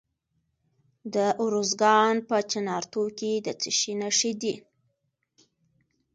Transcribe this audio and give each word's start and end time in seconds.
د 1.13 1.17
ارزګان 1.45 2.15
په 2.27 2.37
چنارتو 2.51 3.03
کې 3.17 3.31
د 3.45 3.47
څه 3.61 3.69
شي 3.79 3.93
نښې 4.01 4.31
دي؟ 4.41 4.55